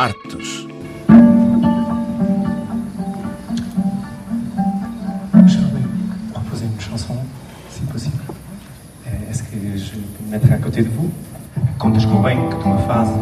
[0.00, 0.66] Artes.
[9.06, 11.10] Euh, Est-ce que je peux me mettre à côté de vous?
[11.78, 13.14] Contas com o bem que tu me fazes,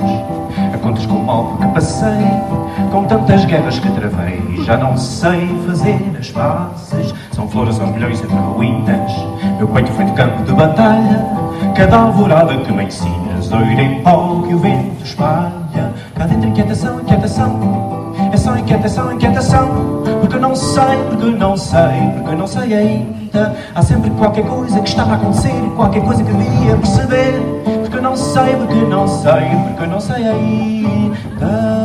[0.81, 2.25] contas com o mal porque passei,
[2.93, 7.13] com tantas guerras que travei, já não sei fazer as pazes.
[7.33, 9.13] São flores aos milhões entre ruínas,
[9.59, 11.25] meu peito foi de campo de batalha,
[11.75, 15.93] cada alvorada que me ensinas, oiro em pó que o vento espalha.
[16.15, 21.57] Cá dentro inquietação, inquietação, é só inquietação, inquietação, porque eu não sei, porque eu não
[21.57, 21.81] sei,
[22.15, 23.57] porque eu não sei ainda.
[23.75, 27.59] Há sempre qualquer coisa que está a acontecer, qualquer coisa que devia perceber.
[27.83, 29.33] Porque eu não sei, porque eu não sei,
[29.69, 31.79] porque eu não sei ainda.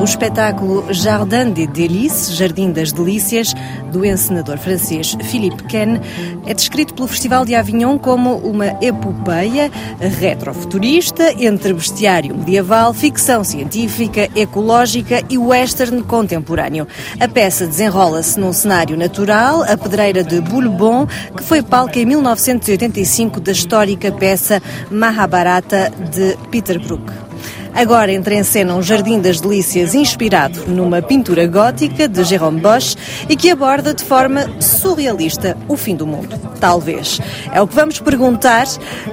[0.00, 3.54] O espetáculo Jardin des Délices, Jardim das Delícias,
[3.90, 6.00] do encenador francês Philippe Ken,
[6.46, 9.70] é descrito pelo Festival de Avignon como uma epopeia
[10.18, 16.86] retrofuturista entre bestiário medieval, ficção científica, ecológica e western contemporâneo.
[17.18, 23.40] A peça desenrola-se num cenário natural, a pedreira de Boulebon, que foi palco em 1985
[23.40, 27.29] da histórica peça Mahabharata de Peter Brook.
[27.74, 32.96] Agora entra em cena um Jardim das Delícias inspirado numa pintura gótica de Jérôme Bosch
[33.28, 36.38] e que aborda de forma surrealista o fim do mundo.
[36.58, 37.20] Talvez.
[37.52, 38.66] É o que vamos perguntar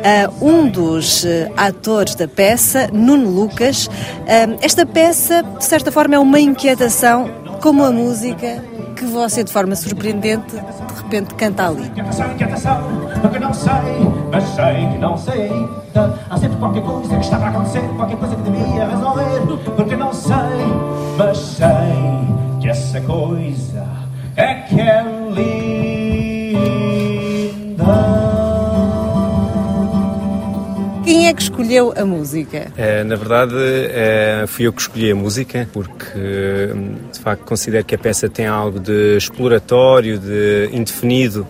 [0.03, 3.89] a um dos eh, atores da peça, Nuno Lucas.
[4.25, 7.30] Eh, Esta peça, de certa forma, é uma inquietação,
[7.61, 8.64] como a música
[8.95, 11.83] que você, de forma surpreendente, de repente canta ali.
[11.83, 12.83] Inquietação, inquietação,
[13.21, 13.71] porque eu não sei,
[14.31, 15.52] mas sei que não sei
[15.98, 16.20] ainda.
[16.30, 19.42] Há sempre qualquer coisa que está para acontecer, qualquer coisa que devia resolver.
[19.76, 20.36] Porque eu não sei,
[21.17, 21.67] mas sei
[22.62, 23.86] que essa coisa
[24.36, 25.58] é que é linda.
[31.04, 32.67] Quem é que escolheu a música?
[32.78, 36.20] Eh, na verdade, eh, fui eu que escolhi a música, porque
[36.76, 41.48] hum, de facto considero que a peça tem algo de exploratório, de indefinido,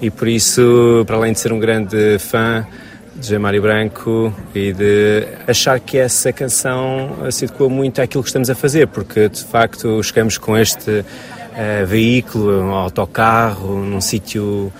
[0.00, 2.64] e por isso, para além de ser um grande fã
[3.14, 8.48] de Mário Branco e de achar que essa canção se adequa muito àquilo que estamos
[8.48, 11.04] a fazer, porque de facto chegamos com este
[11.54, 14.72] eh, veículo, um autocarro, num sítio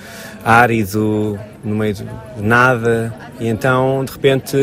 [0.44, 2.04] árido, no meio de
[2.38, 4.56] nada, e então de repente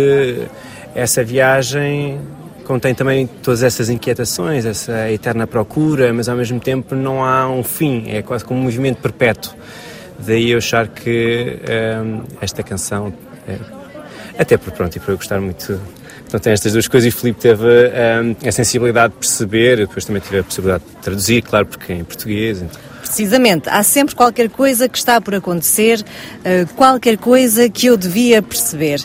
[0.95, 2.19] essa viagem
[2.63, 7.63] contém também todas essas inquietações, essa eterna procura, mas ao mesmo tempo não há um
[7.63, 9.53] fim, é quase como um movimento perpétuo.
[10.19, 11.59] Daí eu achar que
[12.03, 13.13] hum, esta canção,
[13.47, 13.57] é,
[14.37, 15.79] até por pronto, e por eu gostar muito,
[16.27, 20.05] então tem estas duas coisas e o Filipe teve hum, a sensibilidade de perceber, depois
[20.05, 22.61] também tive a possibilidade de traduzir, claro, porque é em português.
[22.61, 26.03] Então, Precisamente, há sempre qualquer coisa que está por acontecer,
[26.43, 28.99] eh, qualquer coisa que eu devia perceber.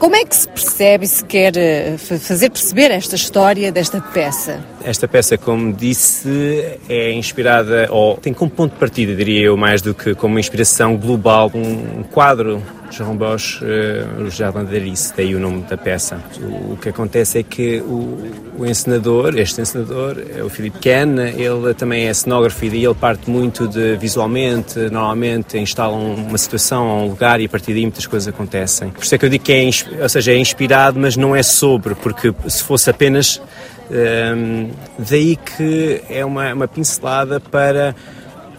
[0.00, 4.00] Como é que se percebe e se quer eh, fa- fazer perceber esta história desta
[4.00, 4.58] peça?
[4.86, 9.82] Esta peça, como disse, é inspirada, ou tem como ponto de partida, diria eu, mais
[9.82, 15.34] do que como inspiração global, um quadro de Jean Bosch, uh, o Jardin d'Arice, daí
[15.34, 16.22] o nome da peça.
[16.70, 21.74] O, que acontece é que o, o encenador, este encenador, é o Philippe Ken, ele
[21.74, 27.08] também é cenógrafo e daí ele parte muito de visualmente, normalmente instalam uma situação, um
[27.08, 28.90] lugar e a partir daí muitas coisas acontecem.
[28.90, 29.68] Por isso é que eu digo que é,
[30.00, 33.42] ou seja, é inspirado, mas não é sobre, porque se fosse apenas
[33.90, 37.94] Hum, daí que é uma, uma pincelada para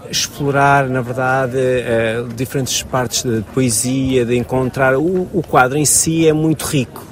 [0.09, 4.95] explorar, na verdade, eh, diferentes partes de poesia, de encontrar.
[4.97, 7.05] O, o quadro em si é muito rico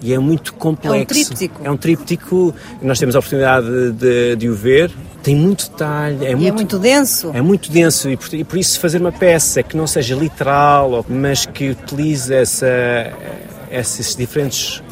[0.00, 1.06] e é muito complexo.
[1.06, 1.60] tríptico.
[1.64, 2.54] É um tríptico.
[2.80, 4.92] Nós temos a oportunidade de, de- de o ver.
[5.22, 7.30] Tem muito detalhe, é E muito é muito denso?
[7.34, 11.04] é muito denso e por, e por isso fazer uma peça que não seja literal,
[11.08, 12.66] mas que utilize essa,
[13.70, 14.82] essas diferentes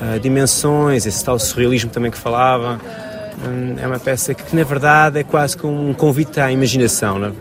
[0.00, 2.80] ah, dimensões, esse tal surrealismo também que falava,
[3.44, 7.24] hum, é uma peça que, na verdade é quase como um convite à imaginação.
[7.24, 7.32] é?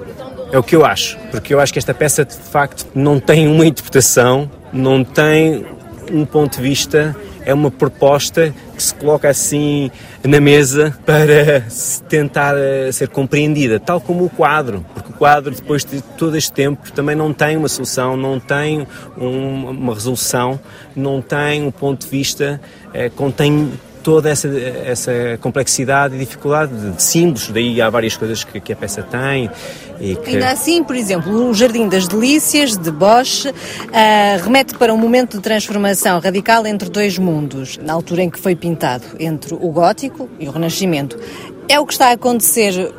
[0.51, 3.47] É o que eu acho, porque eu acho que esta peça de facto não tem
[3.47, 5.65] uma interpretação, não tem
[6.11, 7.15] um ponto de vista,
[7.47, 9.89] é uma proposta que se coloca assim
[10.21, 11.63] na mesa para
[12.09, 16.51] tentar eh, ser compreendida, tal como o quadro, porque o quadro, depois de todo este
[16.51, 18.85] tempo, também não tem uma solução, não tem
[19.17, 20.59] um- uma resolução,
[20.93, 22.59] não tem um ponto de vista,
[22.93, 23.71] eh, contém
[24.07, 25.11] toda essa, essa
[25.41, 29.51] complexidade e dificuldade de, símbolos, daí há várias coisas que, que a peça tem
[29.99, 30.29] e que...
[30.29, 33.47] Ainda assim, por exemplo, o Jardim das Delícias, de Bosch,
[33.91, 38.39] ah, remete para um momento de transformação radical entre dois mundos, na altura em que
[38.39, 41.19] foi pintado, entre o gótico e o renascimento.
[41.67, 42.89] É o que está a acontecer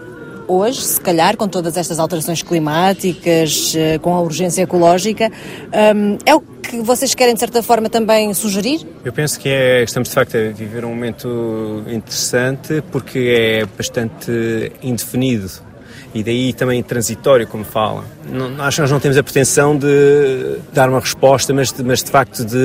[0.49, 5.31] hoje, se calhar, com todas estas alterações climáticas, eh, com a urgência ecológica,
[5.95, 8.87] hum, é o que vocês querem, de certa forma, também sugerir?
[9.05, 14.73] Eu penso que é, estamos, de facto, a viver um momento interessante porque é bastante
[14.83, 15.69] indefinido
[16.15, 18.05] e daí também transitório, como fala.
[18.31, 22.57] Não, nós não temos a pretensão de dar uma resposta, mas mas de facto de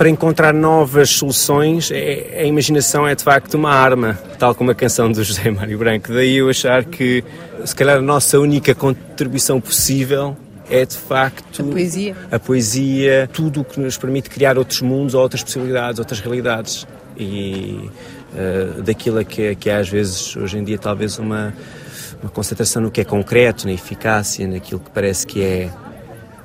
[0.00, 4.74] para encontrar novas soluções, é, a imaginação é de facto uma arma, tal como a
[4.74, 6.10] canção do José Mário Branco.
[6.10, 7.22] Daí eu achar que
[7.66, 10.34] se calhar a nossa única contribuição possível
[10.70, 15.12] é de facto a poesia, a poesia tudo o que nos permite criar outros mundos,
[15.14, 16.86] outras possibilidades, outras realidades
[17.18, 17.90] e
[18.32, 21.52] uh, daquilo que, que é às vezes hoje em dia talvez uma
[22.22, 25.70] uma concentração no que é concreto, na eficácia, naquilo que parece que é,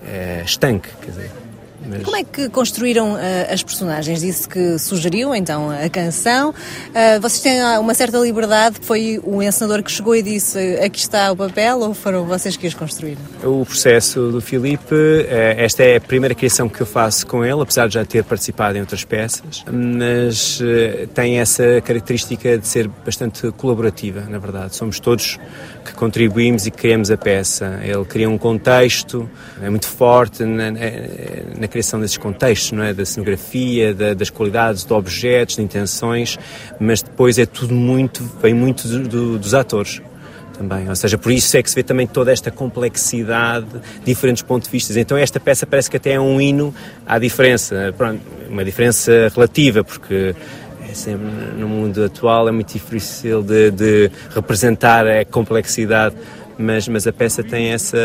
[0.06, 0.90] é estanque.
[1.02, 1.45] Quer dizer,
[1.88, 2.04] mas...
[2.04, 3.18] Como é que construíram uh,
[3.50, 4.22] as personagens?
[4.22, 6.50] Disse que sugeriu então a canção.
[6.50, 8.78] Uh, vocês têm uma certa liberdade?
[8.82, 12.68] Foi o encenador que chegou e disse aqui está o papel ou foram vocês que
[12.68, 13.22] os construíram?
[13.44, 15.26] O processo do Filipe, uh,
[15.58, 18.78] esta é a primeira criação que eu faço com ele, apesar de já ter participado
[18.78, 20.60] em outras peças, mas
[21.14, 24.76] tem essa característica de ser bastante colaborativa, na verdade.
[24.76, 25.40] Somos todos
[25.84, 27.80] que contribuímos e criamos a peça.
[27.84, 29.30] Ele cria um contexto,
[29.62, 30.80] é muito forte na, na,
[31.58, 32.94] na criação desses contextos, não é?
[32.94, 36.40] Da cenografia, da, das qualidades de objetos, de intenções,
[36.80, 40.02] mas depois é tudo muito, vem muito do, do, dos atores
[40.58, 40.88] também.
[40.88, 43.68] Ou seja, por isso é que se vê também toda esta complexidade,
[44.06, 44.98] diferentes pontos de vista.
[44.98, 46.74] Então esta peça parece que até é um hino
[47.06, 50.34] à diferença, Pronto, uma diferença relativa, porque
[51.08, 51.12] é
[51.60, 56.16] no mundo atual é muito difícil de, de representar a complexidade,
[56.58, 57.98] mas, mas a peça tem essa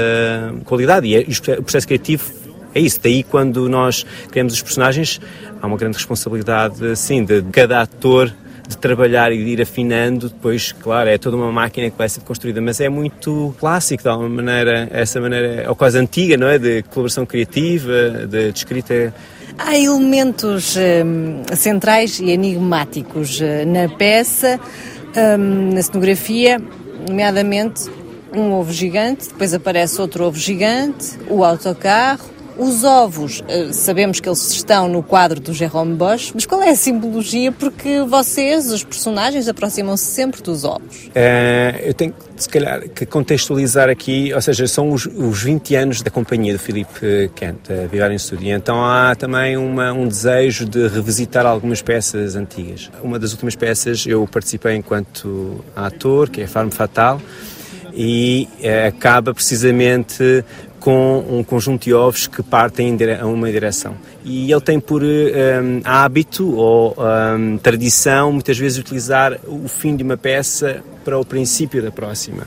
[0.65, 2.40] qualidade e, é, e o processo criativo
[2.75, 5.21] é isso, daí quando nós criamos os personagens,
[5.61, 8.33] há uma grande responsabilidade, sim, de cada ator
[8.71, 12.21] de trabalhar e de ir afinando, depois, claro, é toda uma máquina que vai ser
[12.21, 16.57] construída, mas é muito clássico, de alguma maneira, essa maneira, ou quase antiga, não é?
[16.57, 19.13] De colaboração criativa, de, de escrita.
[19.59, 24.61] Há elementos hum, centrais e enigmáticos uh, na peça,
[25.39, 26.63] hum, na cenografia,
[27.09, 27.91] nomeadamente
[28.33, 34.29] um ovo gigante, depois aparece outro ovo gigante, o autocarro, os ovos, eh, sabemos que
[34.29, 37.53] eles estão no quadro do Jerome Bosch, mas qual é a simbologia?
[37.53, 41.11] Porque vocês, os personagens, aproximam-se sempre dos ovos.
[41.15, 46.03] É, eu tenho, se calhar, que contextualizar aqui, ou seja, são os, os 20 anos
[46.03, 48.55] da companhia do Philippe Kent, a Vivar em Studio.
[48.55, 52.91] Então há também uma, um desejo de revisitar algumas peças antigas.
[53.03, 57.21] Uma das últimas peças eu participei enquanto ator, que é Farm Fatal,
[57.93, 60.45] e é, acaba precisamente
[60.81, 63.95] com um conjunto de ovos que partem em uma direção.
[64.25, 70.03] E ele tem por um, hábito ou um, tradição, muitas vezes, utilizar o fim de
[70.03, 72.47] uma peça para o princípio da próxima.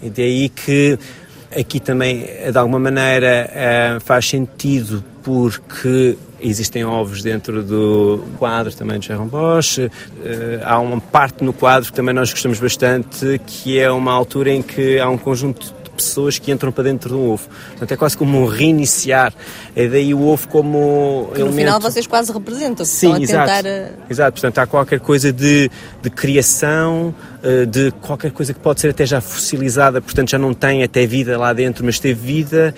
[0.00, 0.96] E daí que
[1.54, 9.06] aqui também, de alguma maneira, faz sentido porque existem ovos dentro do quadro também de
[9.06, 9.90] Sharon Bosch.
[10.62, 14.62] Há uma parte no quadro que também nós gostamos bastante, que é uma altura em
[14.62, 17.48] que há um conjunto pessoas que entram para dentro do ovo.
[17.70, 19.32] Portanto, é quase como um reiniciar.
[19.74, 21.30] É daí o ovo como.
[21.32, 21.56] Que no elemento...
[21.56, 22.84] final vocês quase representam.
[22.84, 23.50] Sim, a exato.
[23.50, 23.92] Tentar...
[24.08, 24.32] exato.
[24.32, 25.70] Portanto, há qualquer coisa de,
[26.02, 30.52] de criação, eh, de qualquer coisa que pode ser até já fossilizada, portanto já não
[30.52, 32.74] tem até vida lá dentro, mas teve vida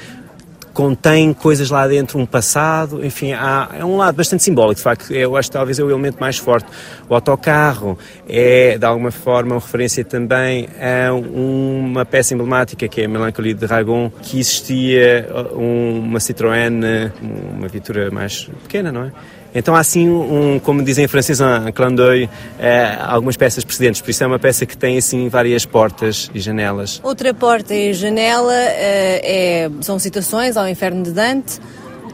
[0.79, 5.13] contém coisas lá dentro, um passado, enfim, há, é um lado bastante simbólico, de facto,
[5.13, 6.69] eu acho que talvez é o elemento mais forte.
[7.09, 13.07] O autocarro é, de alguma forma, uma referência também a uma peça emblemática que é
[13.07, 17.11] a Melancolia de Ragon, que existia uma Citroën,
[17.57, 19.13] uma viatura mais pequena, não é?
[19.55, 22.29] Então há assim, um, como dizem em francês, um clin d'œil,
[22.59, 26.41] é, algumas peças precedentes, por isso é uma peça que tem assim várias portas e
[26.41, 27.01] janelas.
[27.03, 31.61] Outra porta e janela é, é, são citações ao Inferno de Dante,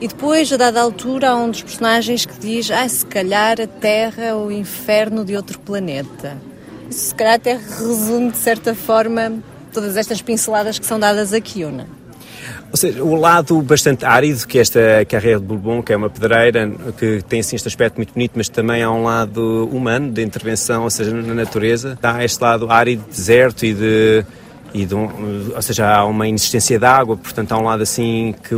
[0.00, 3.66] e depois, a dada altura, há um dos personagens que diz: Ah, se calhar a
[3.66, 6.36] Terra é o inferno de outro planeta.
[6.90, 9.32] Isso, se calhar, até resume, de certa forma,
[9.72, 11.86] todas estas pinceladas que são dadas aqui, ou não?
[12.75, 16.69] Ou seja, o lado bastante árido que esta carreira de Bourbon, que é uma pedreira,
[16.99, 20.83] que tem assim este aspecto muito bonito, mas também há um lado humano de intervenção,
[20.83, 21.97] ou seja, na natureza.
[22.02, 24.26] Há este lado árido, deserto e de,
[24.75, 25.09] e de um,
[25.54, 28.57] ou seja, há uma inexistência de água, portanto há um lado assim que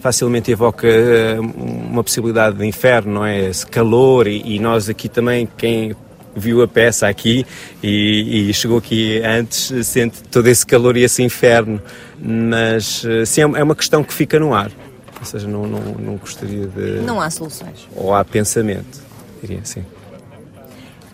[0.00, 3.50] facilmente evoca eh, uma possibilidade de inferno, não é?
[3.50, 5.94] Esse calor e, e nós aqui também, quem
[6.36, 7.46] viu a peça aqui
[7.82, 11.80] e, e, chegou aqui antes, sente todo esse calor e esse inferno.
[12.18, 14.70] Mas eh, sim, é, é uma questão que fica no ar.
[15.18, 17.00] Ou seja, não, não, não gostaria de.
[17.02, 17.88] Não há soluções.
[17.94, 19.00] Ou há pensamento,
[19.40, 19.84] diria assim.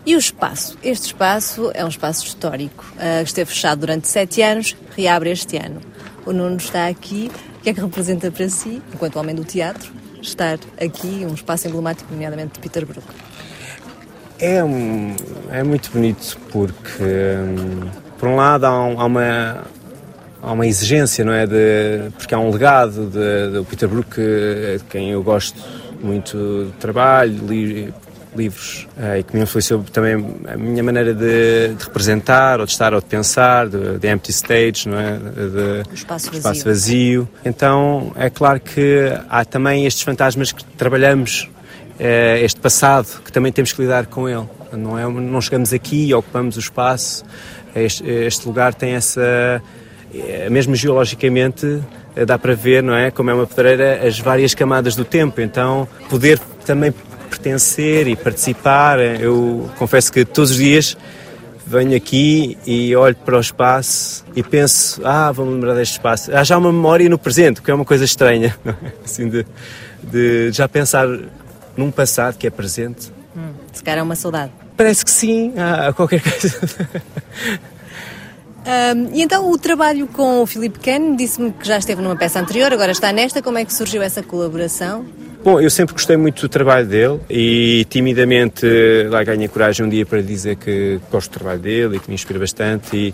[0.05, 0.77] E o espaço?
[0.83, 2.83] Este espaço é um espaço histórico.
[2.95, 5.79] Uh, esteve fechado durante sete anos, reabre este ano.
[6.25, 7.31] O Nuno está aqui.
[7.59, 11.67] O que é que representa para si, enquanto homem do teatro, estar aqui, um espaço
[11.67, 13.05] emblemático, nomeadamente de Peter Brook?
[14.41, 15.15] É, um,
[15.51, 19.63] é muito bonito porque, um, por um lado, há, um, há, uma,
[20.41, 21.45] há uma exigência, não é?
[21.45, 25.61] De, porque há um legado do Peter Brook, de quem eu gosto
[26.01, 27.93] muito do trabalho, li,
[28.35, 30.13] livros uh, e que me influenciou também
[30.47, 34.31] a minha maneira de, de, representar, ou de estar, ou de pensar, de, de empty
[34.31, 35.17] stage, não é?
[35.17, 36.39] De, espaço, vazio.
[36.39, 37.29] espaço vazio.
[37.45, 41.49] Então é claro que há também estes fantasmas que trabalhamos
[42.41, 44.47] este passado que também temos que lidar com ele.
[44.73, 47.23] Não, é, não chegamos aqui e ocupamos o espaço.
[47.75, 49.61] Este, este lugar tem essa.
[50.13, 51.81] É, mesmo geologicamente,
[52.15, 53.11] eh, dá para ver, não é?
[53.11, 55.39] Como é uma pedreira, as várias camadas do tempo.
[55.39, 56.93] Então, poder também
[57.29, 58.99] pertencer e participar.
[58.99, 60.97] Eu confesso que todos os dias
[61.65, 66.35] venho aqui e olho para o espaço e penso, ah, vou-me lembrar deste espaço.
[66.35, 68.55] Há já uma memória no presente, que é uma coisa estranha,
[69.05, 69.45] assim, de,
[70.03, 71.07] de já pensar
[71.75, 73.11] num passado que é presente.
[73.35, 74.51] Hum, se calhar é uma saudade.
[74.75, 76.59] Parece que sim, há qualquer coisa.
[78.61, 82.39] Um, e então o trabalho com o Filipe Ken disse-me que já esteve numa peça
[82.39, 83.41] anterior, agora está nesta.
[83.41, 85.03] Como é que surgiu essa colaboração?
[85.43, 88.63] Bom, eu sempre gostei muito do trabalho dele e timidamente
[89.09, 92.13] lá ganhei coragem um dia para dizer que gosto do trabalho dele e que me
[92.13, 93.13] inspira bastante e,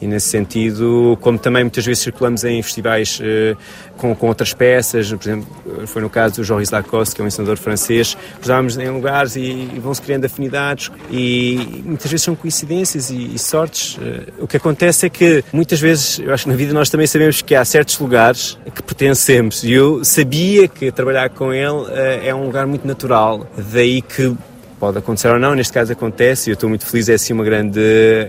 [0.00, 3.56] e nesse sentido, como também muitas vezes circulamos em festivais uh,
[3.96, 5.46] com, com outras peças, por exemplo,
[5.86, 9.40] foi no caso do Joris Lacoste, que é um ensinador francês, cruzávamos em lugares e,
[9.40, 13.96] e vão-se criando afinidades e muitas vezes são coincidências e, e sortes.
[13.96, 17.06] Uh, o que acontece é que muitas vezes, eu acho que na vida nós também
[17.06, 22.20] sabemos que há certos lugares que pertencemos e eu sabia que trabalhar com ele uh,
[22.24, 24.36] é um lugar muito natural, daí que
[24.78, 27.44] Pode acontecer ou não, neste caso acontece e eu estou muito feliz, é assim uma
[27.44, 27.80] grande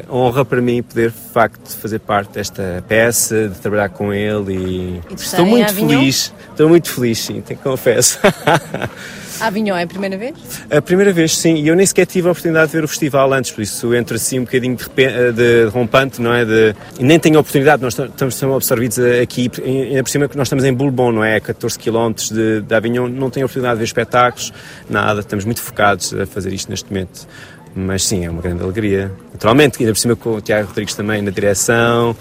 [0.10, 5.02] honra para mim poder, de facto, fazer parte desta peça, de trabalhar com ele e,
[5.10, 8.20] e estou muito feliz, estou muito feliz, sim, tenho que confesso.
[9.40, 10.36] A Avignon é a primeira vez?
[10.70, 13.32] A primeira vez, sim, e eu nem sequer tive a oportunidade de ver o festival
[13.34, 16.44] antes, por isso entra assim um bocadinho de, de, de rompante, não é?
[16.44, 20.64] De, nem tenho a oportunidade, nós estamos absorvidos aqui, ainda por cima que nós estamos
[20.64, 21.36] em Bourbon, não é?
[21.36, 24.52] A 14 km de, de Avignon, não tenho a oportunidade de ver espetáculos,
[24.90, 27.28] nada, estamos muito focados a fazer isto neste momento.
[27.76, 29.12] Mas sim, é uma grande alegria.
[29.32, 32.16] Naturalmente, ainda por cima com o Tiago Rodrigues também na direção,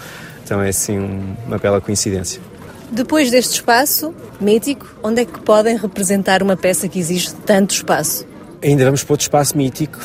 [0.44, 0.99] então é assim
[1.46, 2.40] uma bela coincidência.
[2.90, 8.26] Depois deste espaço mítico, onde é que podem representar uma peça que exige tanto espaço?
[8.62, 9.98] Ainda vamos para outro espaço mítico.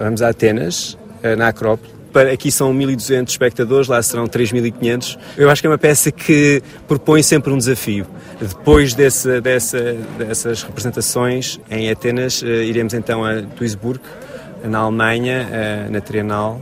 [0.00, 1.92] Vamos a Atenas, eh, na Acrópole.
[2.32, 5.18] Aqui são 1.200 espectadores, lá serão 3.500.
[5.36, 8.06] Eu acho que é uma peça que propõe sempre um desafio.
[8.38, 14.00] Depois desse, dessa, dessas representações em Atenas, eh, iremos então a Duisburg,
[14.64, 16.60] na Alemanha, eh, na Trienal,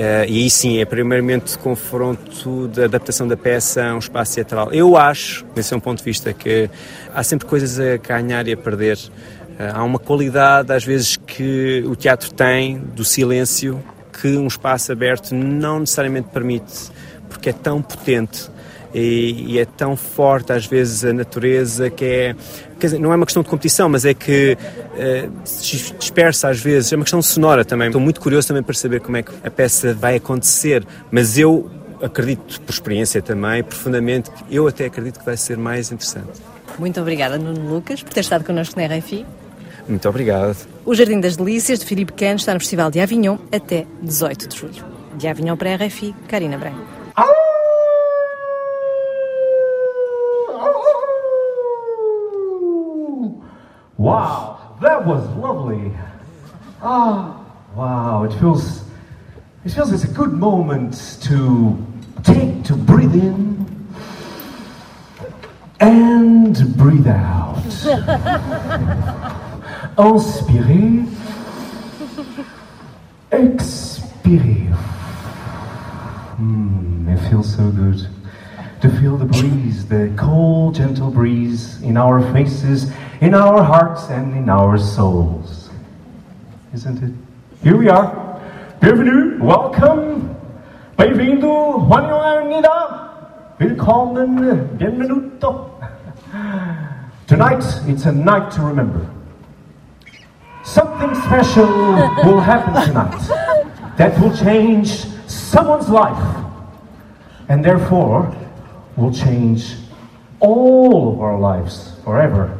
[0.00, 4.72] e aí sim, é primeiramente confronto da adaptação da peça a um espaço teatral.
[4.72, 6.70] Eu acho, nesse é um ponto de vista, que
[7.12, 8.96] há sempre coisas a ganhar e a perder.
[8.96, 13.82] Uh, há uma qualidade, às vezes, que o teatro tem do silêncio
[14.20, 16.92] que um espaço aberto não necessariamente permite,
[17.28, 18.48] porque é tão potente
[18.94, 22.36] e, e, é tão forte às vezes a natureza que é
[22.78, 26.92] dizer, não é uma questão de competição mas é que uh, se dispersa às vezes.
[26.92, 27.88] É uma questão sonora também.
[27.88, 31.70] Estou muito curioso também para saber como é que a peça vai acontecer mas eu
[32.00, 36.40] acredito por experiência também profundamente eu até acredito que vai ser mais interessante.
[36.78, 39.26] Muito obrigada Nuno Lucas por ter estado connosco na RFI
[39.88, 40.68] muito obrigado.
[40.84, 44.56] O Jardim das Delícias de Filipe Cano está no Festival de Avignon até 18 de
[44.56, 44.84] julho.
[45.16, 47.47] De Avignon para a RFI Karina Branco
[54.08, 55.92] Wow, that was lovely.
[56.80, 58.84] Ah, wow, it feels
[59.66, 61.76] it feels it's a good moment to
[62.22, 63.86] take to breathe in
[65.80, 67.62] and breathe out.
[69.98, 71.06] Inspirez,
[73.30, 74.78] expirez.
[76.38, 78.08] Mm, it feels so good
[78.80, 84.36] to feel the breeze, the cold, gentle breeze in our faces in our hearts and
[84.36, 85.70] in our souls.
[86.72, 87.12] Isn't it?
[87.62, 88.40] Here we are.
[88.80, 90.36] Bienvenue, welcome,
[90.96, 91.78] bem-vindo,
[93.58, 95.74] willkommen, bienvenuto.
[97.26, 99.10] Tonight, it's a night to remember.
[100.62, 101.66] Something special
[102.24, 103.18] will happen tonight
[103.96, 106.44] that will change someone's life
[107.48, 108.32] and therefore
[108.98, 109.74] will change
[110.40, 112.57] all of our lives forever.